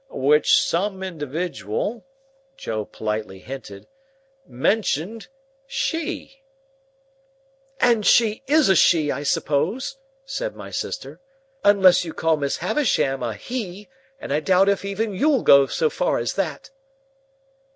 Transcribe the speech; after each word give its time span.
"—Which 0.09 0.57
some 0.59 1.03
individual," 1.03 2.07
Joe 2.57 2.85
politely 2.85 3.37
hinted, 3.37 3.85
"mentioned—she." 4.47 6.41
"And 7.79 8.03
she 8.03 8.41
is 8.47 8.67
a 8.67 8.75
she, 8.75 9.11
I 9.11 9.21
suppose?" 9.21 9.97
said 10.25 10.55
my 10.55 10.71
sister. 10.71 11.19
"Unless 11.63 12.03
you 12.03 12.15
call 12.15 12.37
Miss 12.37 12.57
Havisham 12.57 13.21
a 13.21 13.35
he. 13.35 13.89
And 14.19 14.33
I 14.33 14.39
doubt 14.39 14.69
if 14.69 14.83
even 14.83 15.13
you'll 15.13 15.43
go 15.43 15.67
so 15.67 15.87
far 15.87 16.17
as 16.17 16.33
that." 16.33 16.71